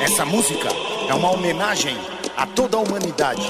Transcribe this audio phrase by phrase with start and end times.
[0.00, 0.68] Essa música
[1.08, 1.96] é uma homenagem
[2.36, 3.42] a toda a humanidade,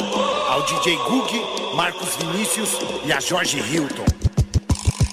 [0.49, 2.71] ao DJ Gug, Marcos Vinícius
[3.05, 4.04] e a Jorge Hilton.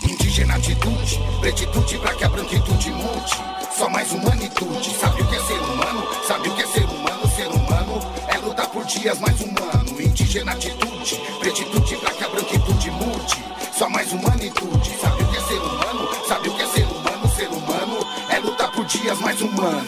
[0.09, 3.33] Indígena atitude, pretitude pra que a branquitude mude.
[3.77, 6.07] Só mais humanitude, sabe o que é ser humano?
[6.25, 7.27] Sabe o que é ser humano?
[7.35, 10.01] Ser humano é lutar por dias mais humano.
[10.01, 13.43] Indígena atitude, pretitude pra que a branquitude mude.
[13.77, 14.84] Só mais humanitude,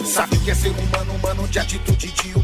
[0.06, 1.14] Sabe o que é ser humano?
[1.14, 2.37] Humano de atitude, de.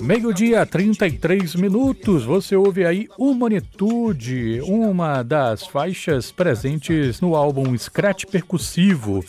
[0.00, 2.24] Meio-dia, 33 minutos.
[2.24, 9.24] Você ouve aí Humanitude, uma das faixas presentes no álbum Scratch Percussivo.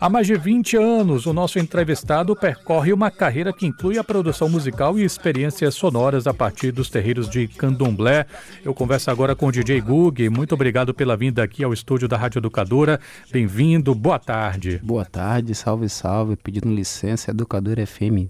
[0.00, 4.48] Há mais de 20 anos, o nosso entrevistado percorre uma carreira que inclui a produção
[4.48, 8.26] musical e experiências sonoras a partir dos terreiros de candomblé.
[8.64, 10.28] Eu converso agora com o DJ Gug.
[10.30, 13.00] Muito obrigado pela vinda aqui ao estúdio da Rádio Educadora.
[13.32, 14.80] Bem-vindo, boa tarde.
[14.82, 16.36] Boa tarde, salve, salve.
[16.36, 18.28] Pedindo licença, Educadora FM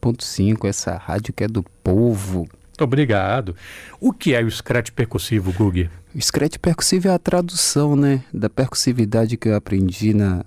[0.00, 2.48] 107.5, essa rádio que é do povo.
[2.78, 3.56] Muito obrigado.
[4.00, 5.90] O que é o scratch percussivo, Gug?
[6.14, 10.44] O scratch percussivo é a tradução, né, da percussividade que eu aprendi na,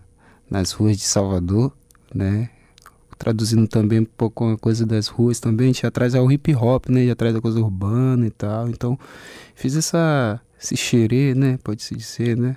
[0.50, 1.74] nas ruas de Salvador,
[2.14, 2.50] né?
[3.18, 6.90] Traduzindo também um pouco uma coisa das ruas também, a gente traz ao hip hop,
[6.90, 7.06] né?
[7.06, 8.68] Já traz a coisa urbana e tal.
[8.70, 8.98] Então,
[9.54, 12.56] fiz essa esse xerê, né, pode-se dizer, né?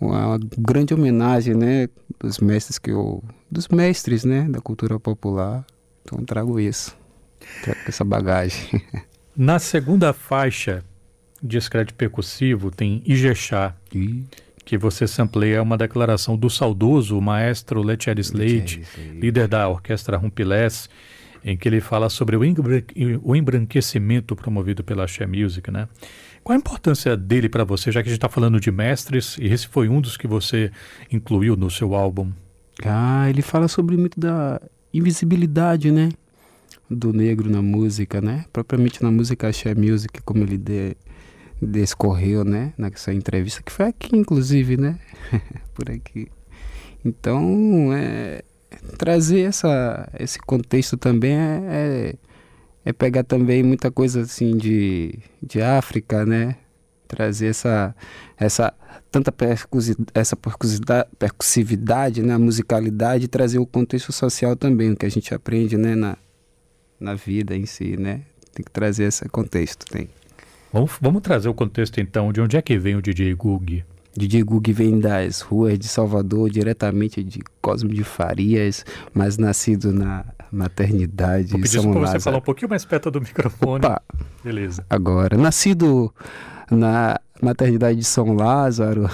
[0.00, 1.88] Uma grande homenagem, né,
[2.20, 5.64] dos mestres que eu dos mestres, né, da cultura popular.
[6.08, 6.96] Então, trago isso.
[7.62, 8.82] Trago essa bagagem.
[9.36, 10.82] Na segunda faixa
[11.42, 13.74] de scratch percussivo tem Ijexá.
[13.94, 14.24] E
[14.64, 18.82] que você sampleia uma declaração do saudoso maestro Letier Slade,
[19.14, 20.90] líder da orquestra Rumpilés,
[21.42, 25.88] em que ele fala sobre o, embranquecimento promovido pela Xé Music, né?
[26.44, 29.46] Qual a importância dele para você, já que a gente está falando de mestres, e
[29.46, 30.70] esse foi um dos que você
[31.10, 32.30] incluiu no seu álbum?
[32.84, 34.60] Ah, ele fala sobre muito da
[34.98, 36.10] invisibilidade, né?
[36.90, 38.44] Do negro na música, né?
[38.52, 40.96] Propriamente na música Xé Music, como ele de,
[41.60, 44.98] descorreu, né, nessa entrevista, que foi aqui, inclusive, né,
[45.74, 46.28] por aqui.
[47.04, 48.42] Então, é,
[48.96, 52.14] trazer essa, esse contexto também é, é,
[52.86, 56.56] é, pegar também muita coisa assim de, de África, né,
[57.08, 57.94] trazer essa,
[58.36, 58.72] essa
[59.10, 60.36] tanta percusi, essa
[61.18, 65.76] percussividade, né, a musicalidade, e trazer o contexto social também, o que a gente aprende,
[65.76, 66.16] né, na,
[67.00, 68.20] na vida em si, né,
[68.54, 70.08] tem que trazer esse contexto, tem.
[70.72, 73.82] Vamos, vamos trazer o contexto então, de onde é que vem o DJ Gug?
[74.14, 80.24] DJ Gug vem das ruas de Salvador, diretamente de Cosme de Farias, mas nascido na
[80.50, 83.84] maternidade Vou pedir para você falar um pouquinho mais perto do microfone.
[83.84, 84.02] Opa.
[84.42, 84.84] Beleza.
[84.88, 86.12] Agora, nascido
[86.70, 89.06] na maternidade de São Lázaro,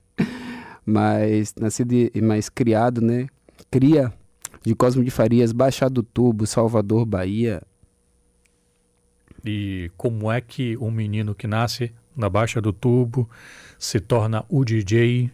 [0.84, 3.26] mas nascido e mais criado, né?
[3.70, 4.12] Cria
[4.64, 7.62] de Cosme de Farias, Baixado do Tubo, Salvador, Bahia,
[9.44, 13.28] e como é que um menino que nasce na Baixa do Tubo
[13.78, 15.30] se torna o DJ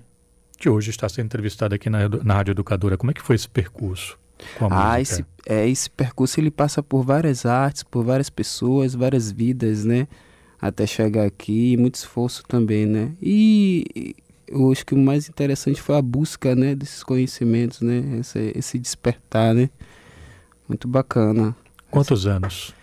[0.59, 2.97] que hoje está sendo entrevistado aqui na, na Rádio Educadora.
[2.97, 4.19] Como é que foi esse percurso?
[4.59, 8.95] Com a ah, esse, é, esse percurso ele passa por várias artes, por várias pessoas,
[8.95, 10.07] várias vidas, né?
[10.69, 13.13] Até chegar aqui, e muito esforço também, né?
[13.21, 14.15] E
[14.49, 18.19] eu acho que o mais interessante foi a busca, né, desses conhecimentos, né?
[18.21, 19.71] Esse, esse despertar, né?
[20.69, 21.55] Muito bacana.
[21.91, 22.37] Quantos Essa...
[22.37, 22.75] anos?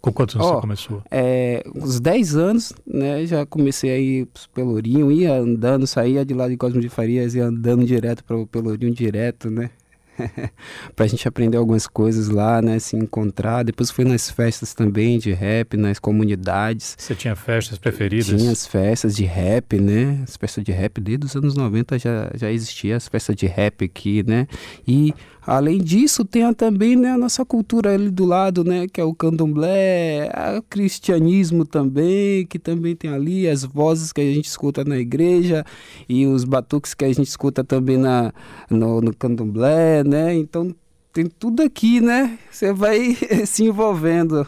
[0.00, 1.02] Com quantos anos oh, você começou?
[1.12, 3.24] É, uns 10 anos, né?
[3.24, 7.36] Já comecei a ir pro Pelourinho, ia andando, saía de lá de Cosmo de Farias,
[7.36, 9.70] ia andando direto para o Pelourinho direto, né?
[10.94, 12.78] pra gente aprender algumas coisas lá, né?
[12.78, 13.62] Se encontrar.
[13.62, 16.96] Depois fui nas festas também de rap, nas comunidades.
[16.98, 18.26] Você tinha festas preferidas?
[18.26, 20.20] Tinha as festas de rap, né?
[20.24, 23.84] As festas de rap desde os anos 90 já, já existia as festas de rap
[23.84, 24.46] aqui, né?
[24.86, 25.14] E
[25.46, 28.86] além disso, tem também né, a nossa cultura ali do lado, né?
[28.86, 34.24] Que é o candomblé, o cristianismo também, que também tem ali as vozes que a
[34.24, 35.64] gente escuta na igreja
[36.08, 38.32] e os batuques que a gente escuta também na,
[38.70, 40.34] no, no candomblé, né?
[40.34, 40.74] Então
[41.12, 42.38] tem tudo aqui, né?
[42.50, 43.16] Você vai
[43.46, 44.46] se envolvendo.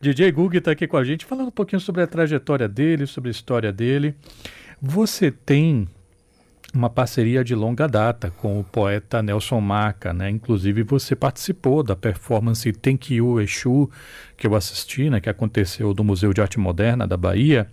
[0.00, 3.30] DJ Gug está aqui com a gente falando um pouquinho sobre a trajetória dele, sobre
[3.30, 4.14] a história dele.
[4.80, 5.88] Você tem
[6.76, 10.30] uma parceria de longa data com o poeta Nelson Maca, né?
[10.30, 13.90] Inclusive você participou da performance Thank You Exu,
[14.36, 15.20] que eu assisti, né?
[15.20, 17.66] Que aconteceu no Museu de Arte Moderna da Bahia.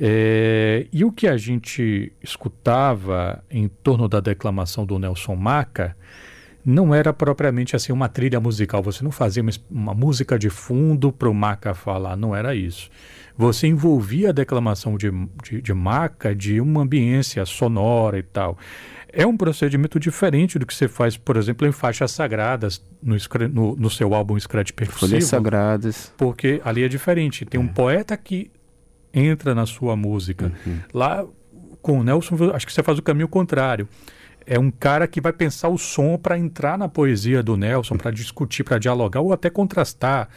[0.00, 5.96] É, e o que a gente escutava em torno da declamação do Nelson Maca
[6.64, 8.82] não era propriamente assim uma trilha musical.
[8.82, 12.90] Você não fazia uma, uma música de fundo para o Maca falar, não era isso.
[13.36, 15.10] Você envolvia a declamação de,
[15.44, 18.58] de, de Maca de uma ambiência sonora e tal.
[19.10, 23.16] É um procedimento diferente do que você faz, por exemplo, em faixas sagradas no,
[23.48, 25.10] no, no seu álbum Scratch Percussivo.
[25.12, 26.12] Folhas sagradas.
[26.16, 27.44] Porque ali é diferente.
[27.46, 27.64] Tem é.
[27.64, 28.50] um poeta que
[29.14, 30.52] entra na sua música.
[30.66, 30.78] Uhum.
[30.92, 31.24] Lá
[31.80, 33.88] com o Nelson, acho que você faz o caminho contrário.
[34.50, 38.10] É um cara que vai pensar o som para entrar na poesia do Nelson, para
[38.10, 40.30] discutir, para dialogar ou até contrastar.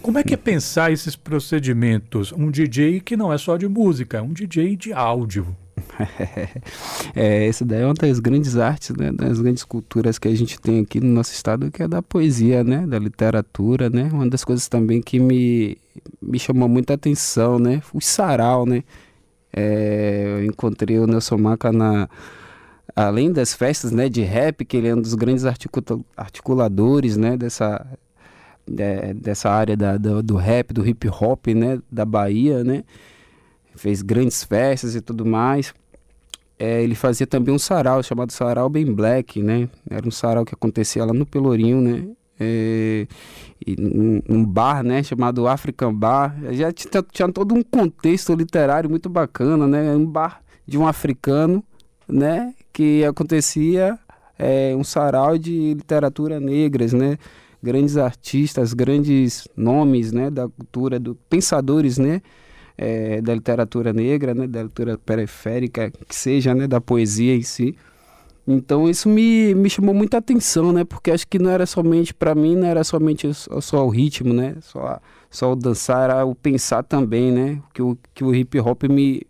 [0.00, 2.30] Como é que é pensar esses procedimentos?
[2.30, 5.48] Um DJ que não é só de música, é um DJ de áudio.
[7.16, 10.60] é, essa daí é uma das grandes artes, né, das grandes culturas que a gente
[10.60, 14.44] tem aqui no nosso estado, que é da poesia, né, da literatura, né, uma das
[14.44, 15.76] coisas também que me,
[16.22, 18.84] me chamou muita atenção, né, o sarau, né,
[19.52, 22.08] é, eu encontrei o Nelson Maca na
[22.94, 25.44] além das festas, né, de rap, que ele é um dos grandes
[26.16, 27.86] articuladores, né, dessa
[28.78, 32.84] é, dessa área da, do, do rap, do hip hop, né, da Bahia, né,
[33.76, 35.72] fez grandes festas e tudo mais.
[36.58, 39.68] É, ele fazia também um sarau chamado Sarau Bem Black, né?
[39.88, 42.08] Era um sarau que acontecia lá no Pelourinho, né?
[42.40, 43.06] É,
[43.78, 45.02] um, um, bar, né?
[45.02, 46.34] Chamado African Bar.
[46.52, 49.94] Já tinha, tinha todo um contexto literário muito bacana, né?
[49.94, 51.62] Um bar de um africano,
[52.08, 52.54] né?
[52.72, 53.98] Que acontecia
[54.38, 57.18] é, um sarau de literatura negras, né?
[57.62, 60.30] Grandes artistas, grandes nomes, né?
[60.30, 62.22] Da cultura, do pensadores, né?
[62.76, 67.76] é, da literatura negra, né, da literatura periférica, que seja, né, da poesia em si.
[68.46, 72.34] Então isso me, me chamou muita atenção, né, porque acho que não era somente para
[72.34, 75.00] mim, não era somente só, só, o ritmo, né, só,
[75.30, 79.22] só o dançar, era o pensar também, né, que o, que o hip hop me,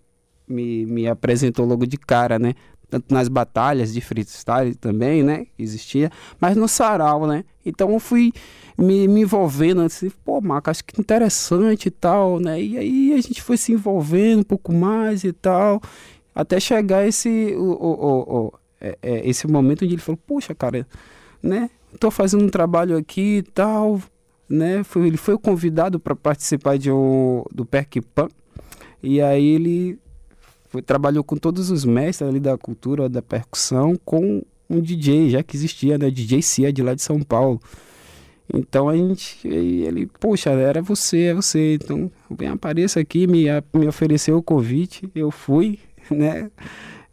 [0.48, 2.54] me, me apresentou logo de cara, né,
[2.88, 6.10] tanto nas batalhas de freestyle também, né, existia,
[6.40, 7.44] mas no sarau, né.
[7.64, 8.32] Então eu fui
[8.78, 12.60] me, me envolvendo, assim, pô, Marco, acho que interessante e tal, né?
[12.60, 15.81] E aí a gente foi se envolvendo um pouco mais e tal,
[16.34, 20.87] até chegar esse, o, o, o, é, é, esse momento onde ele falou, poxa, cara,
[21.42, 21.70] né?
[21.99, 24.00] Tô fazendo um trabalho aqui e tal,
[24.49, 24.84] né?
[24.84, 28.28] Foi, ele foi convidado para participar de um, do Perkpan,
[29.02, 29.99] e aí ele
[30.76, 35.43] foi, trabalhou com todos os mestres ali da cultura, da percussão, com um DJ, já
[35.43, 36.11] que existia, né?
[36.11, 37.61] DJ Cia de lá de São Paulo.
[38.52, 41.75] Então a gente, ele, poxa, era você, é você.
[41.75, 45.78] Então, bem, apareça aqui, me, me ofereceu o convite, eu fui,
[46.11, 46.50] né?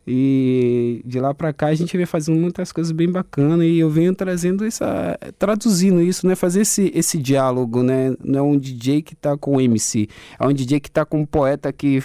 [0.05, 3.89] E de lá para cá a gente vem fazendo muitas coisas bem bacanas e eu
[3.89, 6.35] venho trazendo essa, traduzindo isso, né?
[6.35, 8.13] Fazer esse, esse diálogo, né?
[8.21, 11.21] Não é um DJ que tá com o MC, é um DJ que tá com
[11.21, 12.03] um poeta que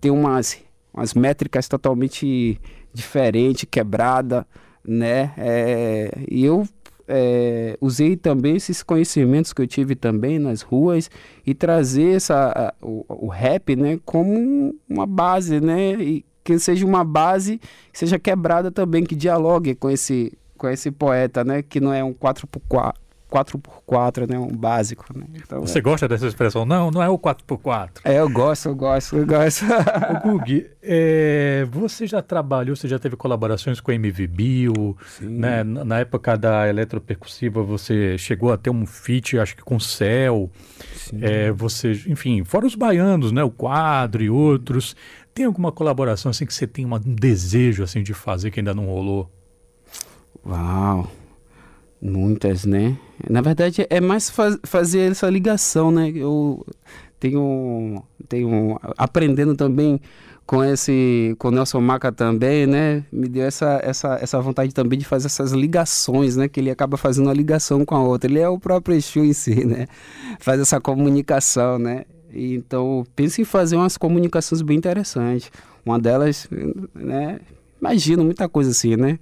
[0.00, 0.58] tem umas,
[0.94, 2.60] umas métricas totalmente
[2.92, 4.46] diferentes, quebrada,
[4.86, 5.34] né?
[5.36, 6.66] É, e eu
[7.08, 11.10] é, usei também esses conhecimentos que eu tive também nas ruas
[11.44, 15.92] e trazer essa, a, o, o, rap né, como uma base, né?
[15.94, 17.58] E que seja uma base
[17.92, 21.62] que seja quebrada também, que dialogue com esse, com esse poeta, né?
[21.62, 22.94] Que não é um 4x4,
[23.34, 24.38] 4x4, né?
[24.38, 25.26] Um básico, né?
[25.34, 25.82] Então, Você é.
[25.82, 26.64] gosta dessa expressão?
[26.64, 27.90] Não, não é o 4x4.
[28.04, 29.64] É, eu gosto, eu gosto, eu gosto.
[30.22, 35.64] Gug, é, você já trabalhou, você já teve colaborações com a MV Bio, né?
[35.64, 40.50] Na época da eletropercussiva você chegou a ter um feat, acho que com o Céu.
[41.20, 43.42] É, você, enfim, fora os baianos, né?
[43.42, 44.94] O Quadro e outros.
[45.34, 48.86] Tem alguma colaboração assim que você tem um desejo assim de fazer que ainda não
[48.86, 49.28] rolou?
[50.46, 51.10] Uau!
[52.00, 52.96] Muitas, né?
[53.28, 56.12] Na verdade, é mais faz, fazer essa ligação, né?
[56.14, 56.64] Eu
[57.18, 60.00] tenho, tenho aprendendo também
[60.46, 63.04] com esse, com o Nelson Maca também, né?
[63.10, 66.48] Me deu essa, essa, essa vontade também de fazer essas ligações, né?
[66.48, 68.30] Que ele acaba fazendo uma ligação com a outra.
[68.30, 69.86] Ele é o próprio Exu em si, né?
[70.38, 72.04] Faz essa comunicação, né?
[72.30, 75.50] Então, pense em fazer umas comunicações bem interessantes.
[75.86, 76.48] Uma delas,
[76.94, 77.40] né?
[77.80, 79.18] Imagino muita coisa assim, né?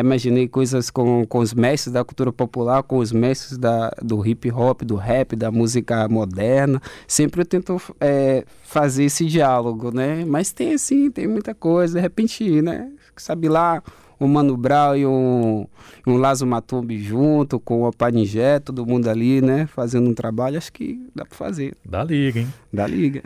[0.00, 4.50] Imaginei coisas com, com os mestres da cultura popular, com os mestres da, do hip
[4.50, 6.80] hop, do rap, da música moderna.
[7.06, 10.24] Sempre eu tento é, fazer esse diálogo, né?
[10.24, 11.94] Mas tem assim, tem muita coisa.
[11.94, 12.90] De repente, né?
[13.16, 13.82] Sabe lá,
[14.18, 15.66] o Mano Brown e um,
[16.06, 19.66] um Lazo Matumbi junto, com o Paningé, todo mundo ali, né?
[19.66, 21.74] Fazendo um trabalho, acho que dá para fazer.
[21.84, 22.48] Dá liga, hein?
[22.72, 23.22] Dá liga.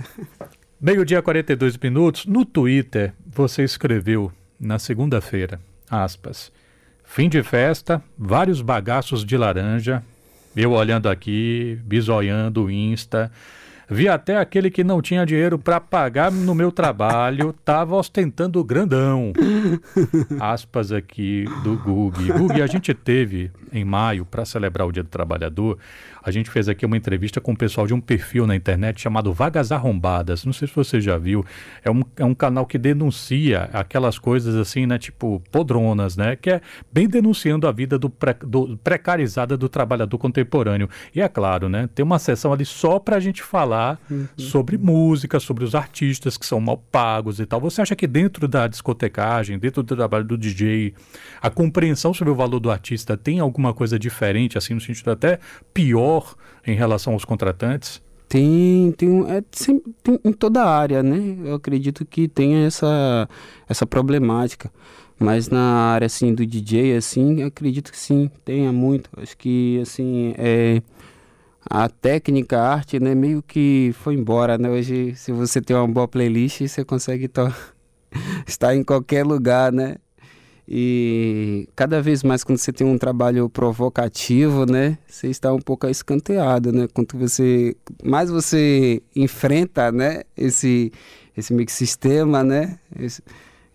[0.81, 2.27] Meio-dia, 42 minutos.
[2.27, 6.53] No Twitter, você escreveu na segunda-feira, aspas,
[7.09, 10.03] Fim de festa, vários bagaços de laranja.
[10.55, 13.33] Eu olhando aqui, bisoiando o Insta.
[13.89, 19.33] Vi até aquele que não tinha dinheiro para pagar no meu trabalho, tava ostentando grandão.
[20.41, 22.33] Aspas aqui do Gug.
[22.33, 25.79] Gug, a gente teve em maio, para celebrar o Dia do Trabalhador,
[26.23, 29.33] a gente fez aqui uma entrevista com o pessoal de um perfil na internet chamado
[29.33, 30.45] Vagas Arrombadas.
[30.45, 31.45] Não sei se você já viu.
[31.85, 34.99] É um, é um canal que denuncia aquelas coisas assim, né?
[34.99, 36.35] Tipo podronas, né?
[36.35, 36.61] Que é
[36.93, 40.89] bem denunciando a vida do, pre, do precarizada do trabalhador contemporâneo.
[41.15, 41.89] E é claro, né?
[41.95, 43.76] Tem uma sessão ali só para a gente falar
[44.11, 44.27] uhum.
[44.37, 47.61] sobre música, sobre os artistas que são mal pagos e tal.
[47.61, 50.95] Você acha que dentro da discotecagem, dentro do trabalho do DJ,
[51.41, 55.39] a compreensão sobre o valor do artista tem alguma coisa diferente, assim, no sentido até
[55.73, 56.35] pior?
[56.67, 58.03] em relação aos contratantes?
[58.29, 61.37] Tem, tem, é, tem, tem em toda a área, né?
[61.45, 63.29] Eu acredito que tenha essa,
[63.69, 64.71] essa problemática.
[65.19, 69.09] Mas na área assim do DJ, assim, acredito que sim, tenha muito.
[69.17, 70.83] Acho que assim, é,
[71.69, 74.71] a técnica, a arte, né, meio que foi embora, né?
[74.71, 77.31] Hoje, se você tem uma boa playlist, você consegue
[78.47, 79.97] estar em qualquer lugar, né?
[80.69, 85.87] E cada vez mais quando você tem um trabalho provocativo, né, você está um pouco
[85.87, 86.89] escanteado, né?
[86.93, 90.93] Quanto você mais você enfrenta, né, esse
[91.37, 92.79] esse mix-sistema, né?
[92.99, 93.23] Esse,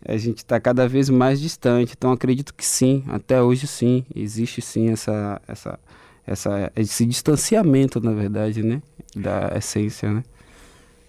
[0.05, 1.93] a gente está cada vez mais distante.
[1.97, 5.79] Então acredito que sim, até hoje sim, existe sim essa essa
[6.25, 8.81] essa esse distanciamento, na verdade, né,
[9.15, 10.23] da essência, né?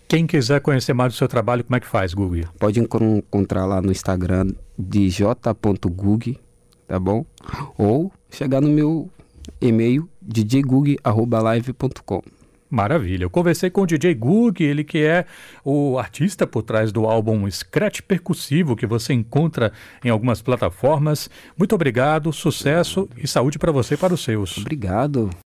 [0.09, 2.45] Quem quiser conhecer mais do seu trabalho, como é que faz, Google?
[2.59, 6.38] Pode encontrar lá no Instagram de j.gug,
[6.87, 7.25] tá bom?
[7.78, 9.09] Ou chegar no meu
[9.59, 12.23] e-mail djgug.live.com.
[12.73, 13.25] Maravilha.
[13.25, 15.26] Eu conversei com o DJ Gug, ele que é
[15.62, 21.29] o artista por trás do álbum Scratch Percussivo, que você encontra em algumas plataformas.
[21.55, 24.57] Muito obrigado, sucesso e saúde para você e para os seus.
[24.57, 25.29] Obrigado.